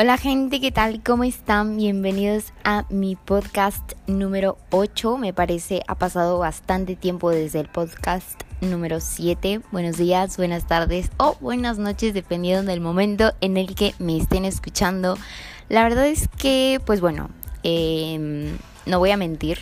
[0.00, 1.02] Hola gente, ¿qué tal?
[1.02, 1.76] ¿Cómo están?
[1.76, 5.18] Bienvenidos a mi podcast número 8.
[5.18, 9.60] Me parece ha pasado bastante tiempo desde el podcast número 7.
[9.72, 14.44] Buenos días, buenas tardes o buenas noches, dependiendo del momento en el que me estén
[14.44, 15.18] escuchando.
[15.68, 17.30] La verdad es que, pues bueno,
[17.64, 18.56] em,
[18.86, 19.58] no voy a mentir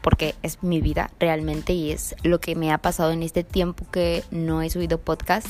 [0.00, 3.84] porque es mi vida realmente y es lo que me ha pasado en este tiempo
[3.90, 5.46] que no he subido podcast.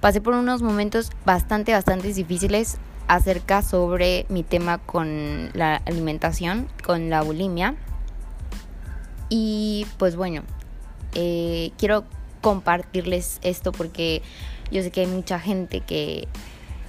[0.00, 7.10] Pasé por unos momentos bastante, bastante difíciles acerca sobre mi tema con la alimentación, con
[7.10, 7.74] la bulimia.
[9.30, 10.42] Y pues bueno,
[11.14, 12.04] eh, quiero
[12.40, 14.22] compartirles esto porque
[14.70, 16.28] yo sé que hay mucha gente que,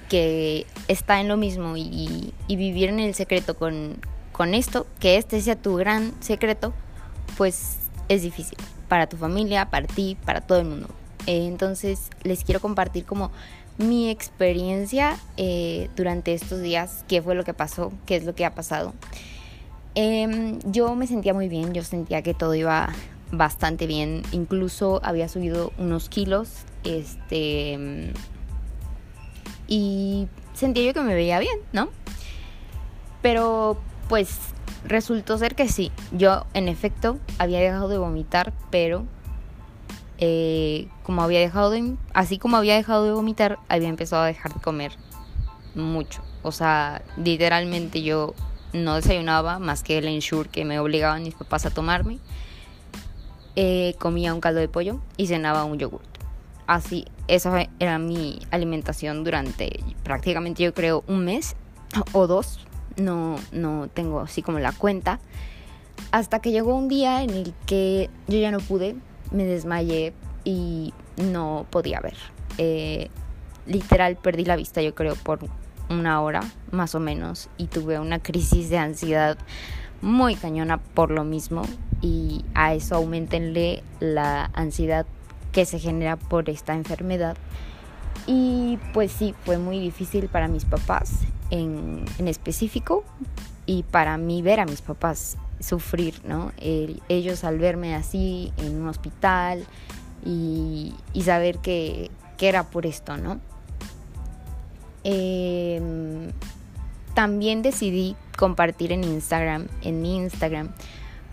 [0.09, 3.97] que está en lo mismo y, vivir en el secreto con,
[4.31, 6.73] con esto, que este sea tu gran secreto,
[7.37, 7.77] pues
[8.09, 8.57] es difícil
[8.89, 10.89] para tu familia, para ti, para todo el mundo.
[11.27, 13.31] Eh, entonces les quiero compartir como
[13.79, 18.45] mi experiencia eh, durante estos días, qué fue lo que pasó, qué es lo que
[18.45, 18.93] ha pasado.
[19.95, 22.89] Em, yo me sentía muy bien, yo sentía que todo iba
[23.31, 26.49] bastante bien, incluso había subido unos kilos,
[26.83, 28.11] este,
[29.67, 31.89] y sentía yo que me veía bien, ¿no?
[33.21, 34.37] Pero pues
[34.85, 39.05] resultó ser que sí, yo en efecto había dejado de vomitar, pero
[40.21, 44.53] eh, como había dejado de, así como había dejado de vomitar, había empezado a dejar
[44.53, 44.91] de comer
[45.75, 46.21] mucho.
[46.43, 48.33] O sea, literalmente yo
[48.73, 52.19] no desayunaba más que el ensure que me obligaban mis papás a tomarme.
[53.55, 56.01] Eh, comía un caldo de pollo y cenaba un yogur.
[56.67, 61.55] Así, esa era mi alimentación durante prácticamente yo creo un mes
[62.11, 62.59] o dos.
[62.97, 65.19] No, no tengo así como la cuenta.
[66.11, 68.95] Hasta que llegó un día en el que yo ya no pude
[69.31, 70.13] me desmayé
[70.43, 72.15] y no podía ver.
[72.57, 73.09] Eh,
[73.65, 75.39] literal perdí la vista yo creo por
[75.89, 76.41] una hora
[76.71, 79.37] más o menos y tuve una crisis de ansiedad
[80.01, 81.63] muy cañona por lo mismo
[82.01, 85.05] y a eso aumentenle la ansiedad
[85.51, 87.37] que se genera por esta enfermedad
[88.27, 91.11] y pues sí fue muy difícil para mis papás
[91.49, 93.03] en, en específico
[93.65, 96.51] y para mí ver a mis papás sufrir, ¿no?
[96.59, 99.65] ellos al verme así en un hospital
[100.25, 100.93] y,
[101.23, 103.39] saber que, era por esto, ¿no?
[105.03, 106.31] Em,
[107.13, 110.69] también decidí compartir en Instagram, en mi Instagram,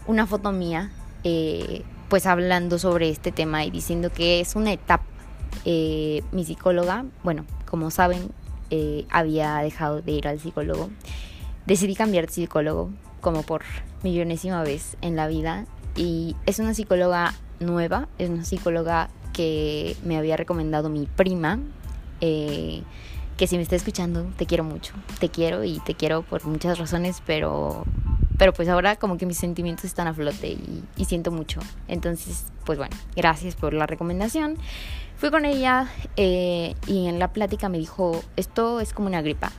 [0.09, 0.91] una foto mía,
[1.22, 5.04] eh, pues hablando sobre este tema y diciendo que es una etapa.
[5.65, 8.31] Eh, mi psicóloga, bueno, como saben,
[8.70, 10.91] eh, había dejado de ir al psicólogo.
[11.66, 12.91] Decidí cambiar de psicólogo
[13.26, 13.62] como por
[14.04, 15.66] millonésima vez en la vida
[15.97, 21.59] y es una psicóloga nueva, es una psicóloga que me había recomendado mi prima,
[22.20, 22.84] eh,
[23.36, 26.78] que si me está escuchando te quiero mucho, te quiero y te quiero por muchas
[26.78, 27.84] razones, pero,
[28.38, 30.56] pero pues ahora como que mis sentimientos están a flote
[30.97, 31.59] y, siento mucho.
[31.88, 34.56] Entonces, pues bueno, gracias por la recomendación.
[35.16, 39.50] Fui con ella eh, y en la plática me dijo, esto es como una gripa,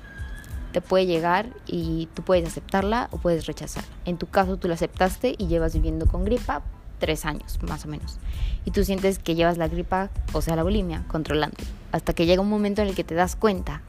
[0.78, 3.90] te puede llegar y tú puedes aceptarla o puedes rechazarla.
[4.06, 6.62] En tu caso tú la aceptaste y llevas viviendo con gripa
[7.00, 8.20] tres años más o menos.
[8.64, 11.58] Y tú sientes que llevas la gripa, o sea, la bulimia, controlando.
[11.92, 13.82] Hasta que llega un momento en el que te das cuenta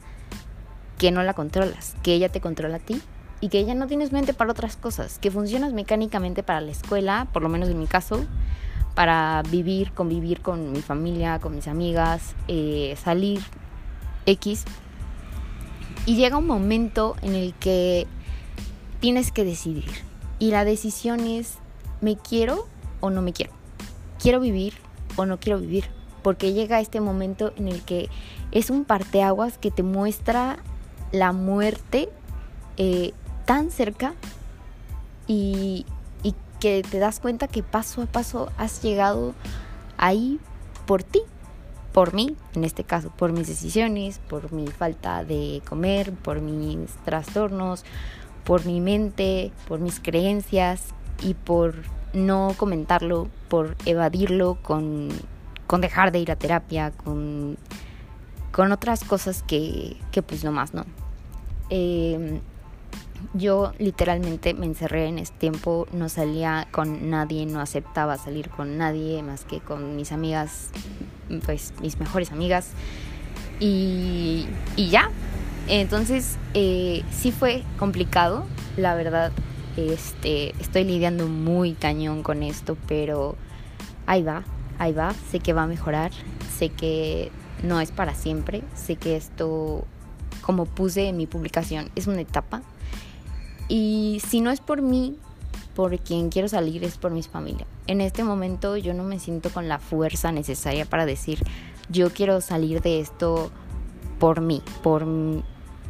[0.97, 2.99] que no la controlas, que ella te controla a ti
[3.39, 7.27] y que ella no tienes mente para otras cosas, que funcionas mecánicamente para la escuela,
[7.31, 8.25] por lo menos en mi caso,
[8.95, 13.41] para vivir, convivir con mi familia, con mis amigas, eh, salir
[14.25, 14.65] X,
[16.09, 18.07] y llega un momento en el que
[18.99, 19.85] tienes que decidir.
[20.39, 21.59] Y la decisión es,
[22.01, 22.65] ¿me quiero
[22.99, 23.51] o no me quiero?
[24.19, 24.73] ¿Quiero vivir
[25.17, 25.85] o no quiero vivir?
[26.23, 28.09] Porque llega este momento en el que
[28.51, 30.57] es un parteaguas que te muestra
[31.11, 32.09] la muerte
[32.77, 33.13] eh,
[33.45, 34.15] tan cerca
[35.27, 35.85] y,
[36.23, 39.35] y que te das cuenta que paso a paso has llegado
[39.97, 40.39] ahí
[40.87, 41.21] por ti,
[41.93, 46.89] por mí, en este caso, por mis decisiones, por mi falta de comer, por mis
[47.05, 47.83] trastornos,
[48.43, 51.75] por mi mente, por mis creencias y por
[52.13, 55.09] no comentarlo, por evadirlo con,
[55.67, 57.57] con dejar de ir a terapia, con,
[58.51, 60.85] con otras cosas que, que pues no más, ¿no?
[61.69, 62.41] Eh,
[63.33, 68.77] yo literalmente me encerré en este tiempo, no salía con nadie, no aceptaba salir con
[68.77, 70.69] nadie más que con mis amigas,
[71.45, 72.71] pues mis mejores amigas.
[73.59, 75.11] Y, y ya,
[75.67, 78.45] entonces eh, sí fue complicado,
[78.77, 79.31] la verdad.
[79.77, 83.35] Este, estoy lidiando muy cañón con esto, pero
[84.05, 84.43] ahí va,
[84.77, 85.13] ahí va.
[85.31, 86.11] Sé que va a mejorar,
[86.57, 87.31] sé que
[87.63, 89.85] no es para siempre, sé que esto
[90.41, 92.63] como puse en mi publicación, es una etapa.
[93.67, 95.17] Y si no es por mí,
[95.79, 97.65] por quien quiero salir es por mis familia.
[97.87, 101.41] En este momento yo no me siento con la fuerza necesaria para decir,
[101.87, 103.49] yo quiero salir de esto
[104.19, 105.07] por mí, por,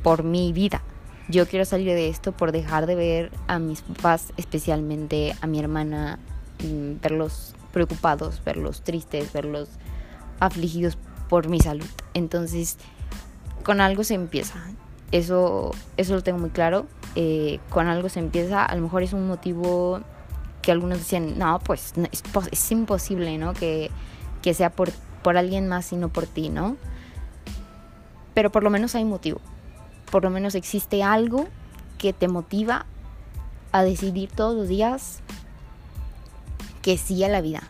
[0.03, 0.83] por mi vida.
[1.27, 5.57] Yo quiero salir de esto por dejar de ver a mis papás, especialmente a mi
[5.57, 6.19] hermana,
[6.63, 9.69] mm, verlos preocupados, verlos tristes, verlos
[10.39, 10.99] afligidos
[11.29, 11.87] por mi salud.
[12.13, 12.77] Entonces,
[13.63, 14.61] con algo se empieza.
[15.11, 16.85] Eso, eso lo tengo muy claro.
[17.15, 18.65] Eh, con algo se empieza.
[18.65, 20.01] A lo mejor es un motivo
[20.61, 21.93] que algunos decían, no, pues
[22.51, 23.53] es, imposible, ¿no?
[23.53, 23.89] Que,
[24.41, 24.91] que sea por,
[25.23, 26.77] por alguien más y no por ti, ¿no?
[28.33, 29.41] Pero por lo menos hay motivo.
[30.11, 31.47] Por lo menos existe algo
[31.97, 32.85] que te motiva
[33.71, 35.19] a decidir todos los días
[36.81, 37.63] que sí a la vida.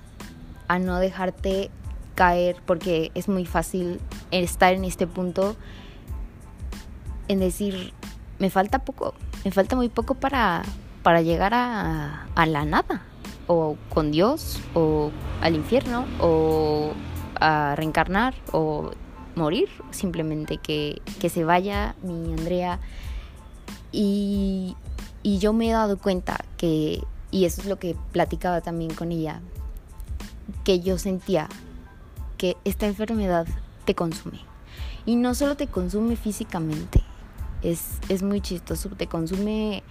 [0.67, 1.71] A no dejarte
[2.15, 3.99] caer porque es muy fácil
[4.31, 5.55] estar en este punto
[7.27, 7.93] en decir,
[8.39, 9.13] me falta poco,
[9.45, 10.63] me falta muy poco para,
[11.03, 13.03] para llegar a, a la nada,
[13.47, 16.91] o con Dios, o al infierno, o
[17.39, 18.91] a reencarnar, o
[19.35, 22.79] morir, simplemente que, que se vaya mi Andrea.
[23.91, 24.75] Y,
[25.23, 27.01] y yo me he dado cuenta que,
[27.31, 29.41] y eso es lo que platicaba también con ella,
[30.63, 31.47] que yo sentía
[32.37, 33.47] que esta enfermedad
[33.85, 34.39] te consume.
[35.05, 37.01] Y no solo te consume físicamente,
[37.63, 39.83] es, muy chistoso, te consume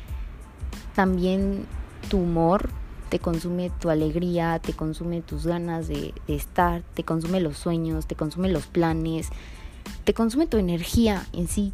[0.94, 1.66] también
[2.08, 2.70] tu humor,
[3.08, 8.14] te consume tu alegría, te consume tus ganas de, estar, te consume los sueños, te
[8.14, 9.28] consume los planes,
[10.04, 11.72] te consume tu energía en sí,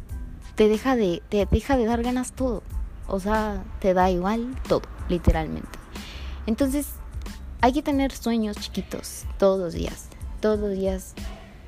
[0.55, 2.63] te deja de, te deja de dar ganas todo,
[3.07, 5.79] o sea, te da igual todo, literalmente.
[6.47, 6.87] Entonces,
[7.61, 10.07] hay que tener sueños chiquitos todos los días,
[10.39, 11.15] todos los días,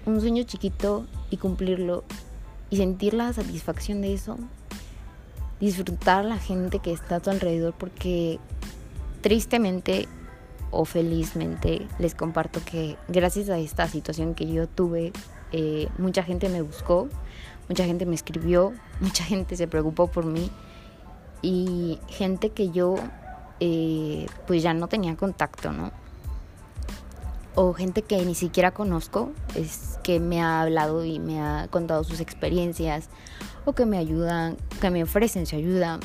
[0.05, 2.03] un sueño chiquito y cumplirlo
[2.69, 4.37] y sentir la satisfacción de eso,
[5.59, 8.39] disfrutar la gente que está a tu alrededor porque
[9.21, 10.07] tristemente
[10.71, 15.13] o felizmente les comparto que gracias a esta situación que yo tuve,
[15.51, 17.07] eh, mucha gente me buscó,
[17.69, 20.51] mucha gente me escribió, mucha gente se preocupó por mí
[21.41, 22.95] y gente que yo
[23.59, 25.91] eh, pues ya no tenía contacto, ¿no?
[27.59, 32.03] O gente que ni siquiera conozco, es que me ha hablado y me ha contado
[32.03, 33.09] sus experiencias
[33.65, 35.99] o que me ayudan, que me ofrecen su ayuda.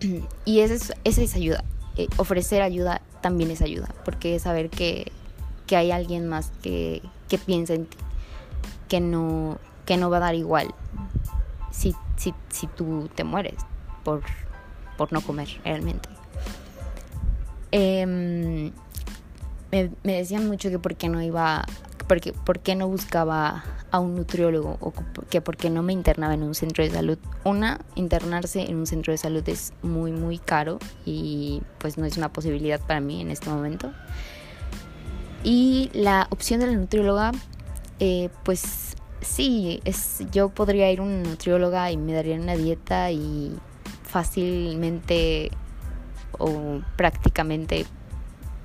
[0.44, 1.62] Y esa es, esa es ayuda.
[1.96, 5.12] Eh, ofrecer ayuda también es ayuda, porque es saber que,
[5.68, 7.98] que hay alguien más que, que piensa en ti,
[8.88, 10.74] que no, que no va a dar igual
[11.70, 13.54] si, si, si tú te mueres
[14.02, 14.22] por,
[14.96, 16.08] por no comer realmente.
[17.70, 18.72] Eh,
[20.02, 21.64] me, decían mucho que por qué no iba,
[22.06, 24.92] porque, por qué no buscaba a un nutriólogo o
[25.30, 27.18] que por qué no me internaba en un centro de salud.
[27.44, 32.16] Una, internarse en un centro de salud es muy, muy caro y pues no es
[32.16, 33.92] una posibilidad para mí en este momento.
[35.44, 37.32] Y la opción de la nutrióloga,
[38.00, 43.10] eh, pues sí, es, yo podría ir a una nutrióloga y me darían una dieta
[43.10, 43.56] y
[44.02, 45.50] fácilmente
[46.38, 47.86] o prácticamente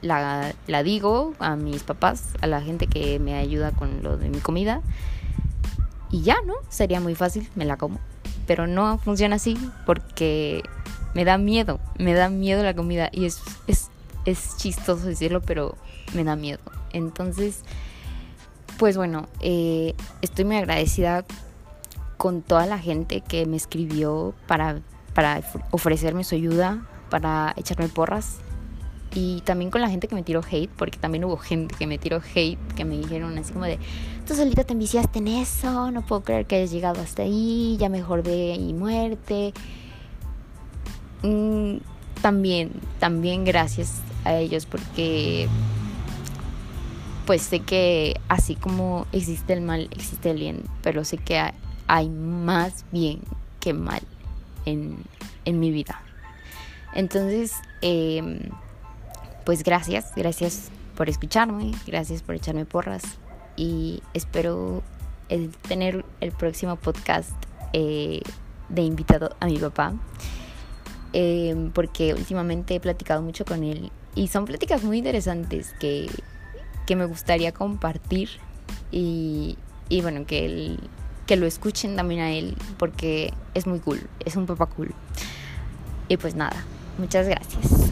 [0.02, 4.30] la, la digo a mis papás, a la gente que me ayuda con lo de
[4.30, 4.82] mi comida.
[6.10, 6.56] Y ya, ¿no?
[6.70, 8.00] Sería muy fácil, me la como.
[8.48, 10.64] Pero no funciona así porque
[11.14, 13.10] me da miedo, me da miedo la comida.
[13.12, 13.90] Y es, es,
[14.26, 15.78] es chistoso decirlo, pero
[16.14, 16.60] me da miedo.
[16.92, 17.64] Entonces,
[18.78, 21.24] pues bueno, eh, estoy muy agradecida
[22.18, 24.82] con toda la gente que me escribió para,
[25.14, 28.40] para ofrecerme su ayuda, para echarme porras
[29.14, 31.98] y también con la gente que me tiró hate, porque también hubo gente que me
[31.98, 33.78] tiró hate, que me dijeron así como de,
[34.26, 37.90] tú solita te enviciaste en eso, no puedo creer que hayas llegado hasta ahí, ya
[37.90, 39.54] mejor de y muerte.
[41.24, 41.78] Mm,
[42.22, 45.48] también, también gracias a ellos porque
[47.26, 51.52] pues sé que así como existe el mal, existe el bien, pero sé que
[51.88, 53.20] hay, más bien
[53.60, 54.02] que mal
[54.66, 54.98] en,
[55.46, 56.02] en mi vida.
[56.94, 58.50] Entonces, eh,
[59.46, 63.04] pues gracias, gracias por escucharme, gracias por echarme porras
[63.56, 64.84] y espero
[65.68, 67.32] tener el próximo podcast
[67.74, 68.22] eh,
[68.70, 69.94] de invitado a mi papá.
[71.14, 76.10] Em, porque últimamente he platicado mucho con él y son pláticas muy interesantes que,
[76.88, 78.30] que me gustaría compartir
[78.92, 79.58] y,
[79.90, 80.80] y bueno, que, él,
[81.28, 84.94] que lo escuchen también a él porque es muy cool, es un papá cool.
[86.08, 86.66] Y pues nada,
[86.98, 87.81] Muchas gracias